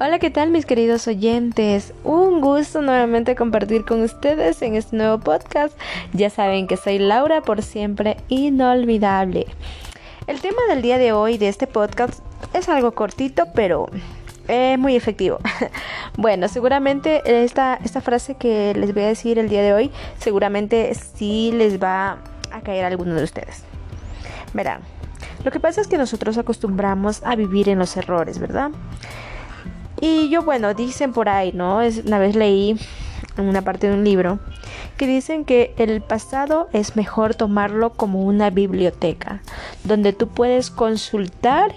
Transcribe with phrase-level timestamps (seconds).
[0.00, 1.92] Hola, ¿qué tal mis queridos oyentes?
[2.04, 5.76] Un gusto nuevamente compartir con ustedes en este nuevo podcast.
[6.12, 9.48] Ya saben que soy Laura por siempre inolvidable.
[10.28, 12.20] El tema del día de hoy de este podcast
[12.54, 13.88] es algo cortito, pero
[14.46, 15.40] eh, muy efectivo.
[16.16, 19.90] bueno, seguramente esta, esta frase que les voy a decir el día de hoy,
[20.20, 22.18] seguramente sí les va
[22.52, 23.64] a caer a alguno de ustedes.
[24.54, 24.82] Verán,
[25.42, 28.70] lo que pasa es que nosotros acostumbramos a vivir en los errores, ¿verdad?
[30.00, 31.80] Y yo, bueno, dicen por ahí, ¿no?
[31.80, 32.76] Es, una vez leí
[33.36, 34.38] en una parte de un libro
[34.96, 39.42] que dicen que el pasado es mejor tomarlo como una biblioteca,
[39.84, 41.72] donde tú puedes consultar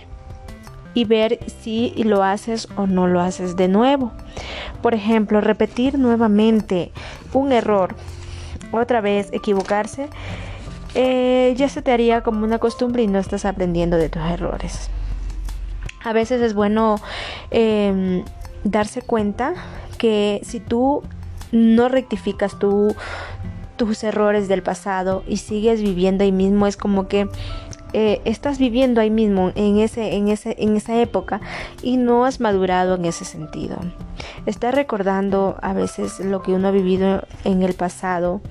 [0.94, 4.12] y ver si lo haces o no lo haces de nuevo.
[4.82, 6.92] Por ejemplo, repetir nuevamente
[7.34, 7.96] un error,
[8.72, 10.10] otra vez equivocarse,
[10.96, 14.90] eh, ya se te haría como una costumbre y no estás aprendiendo de tus errores.
[16.04, 16.98] A veces es bueno
[17.52, 18.24] em,
[18.63, 19.54] darse cuenta
[19.98, 21.04] que si tú
[21.52, 27.27] no rectificas tus errores del pasado y sigues viviendo ahí mismo, es como que
[27.94, 31.41] eh, estás viviendo ahí mismo en, ese, en, ese, en esa época
[31.84, 33.77] y no has madurado en ese sentido.
[34.46, 38.41] Estás recordando a veces lo que uno ha vivido en el pasado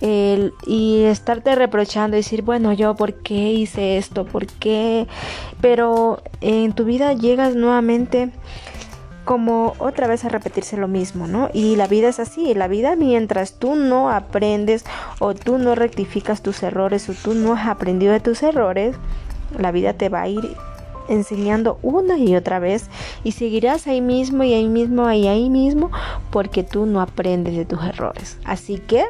[0.00, 5.06] el, y estarte reprochando y decir, bueno, yo por qué hice esto, por qué,
[5.60, 8.30] pero en tu vida llegas nuevamente
[9.24, 11.50] como otra vez a repetirse lo mismo, ¿no?
[11.52, 14.84] Y la vida es así, la vida mientras tú no aprendes
[15.18, 18.94] o tú no rectificas tus errores o tú no has aprendido de tus errores,
[19.58, 20.56] la vida te va a ir
[21.08, 22.88] enseñando una y otra vez
[23.24, 25.90] y seguirás ahí mismo y ahí mismo y ahí mismo
[26.30, 28.38] porque tú no aprendes de tus errores.
[28.44, 29.04] Así que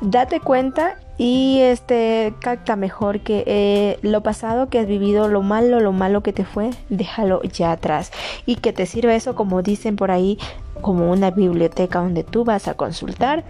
[0.00, 5.80] date cuenta y este capta mejor que eh, lo pasado que has vivido, lo malo,
[5.80, 8.10] lo malo que te fue, déjalo ya atrás
[8.46, 10.38] y que te sirva eso como dicen por ahí
[10.80, 13.44] como una biblioteca donde tú vas a consultar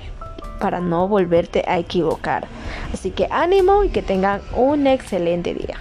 [0.58, 2.46] para no volverte a equivocar.
[2.92, 5.78] Así que ánimo y que tengan un excelente día.